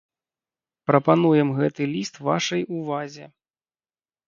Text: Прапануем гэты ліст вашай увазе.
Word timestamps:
Прапануем 0.91 1.51
гэты 1.59 1.83
ліст 1.93 2.15
вашай 2.31 2.67
увазе. 2.81 3.25